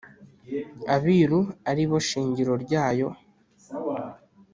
[0.95, 3.09] Abiru aribo shingiro ryayo